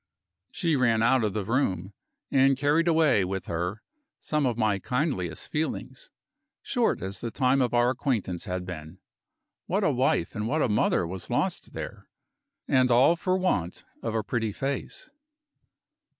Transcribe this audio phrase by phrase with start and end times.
[0.49, 1.93] She ran out of the room;
[2.31, 3.83] and carried away with her
[4.19, 6.09] some of my kindliest feelings,
[6.63, 8.97] short as the time of our acquaintance had been.
[9.67, 12.07] What a wife and what a mother was lost there
[12.67, 15.07] and all for want of a pretty face!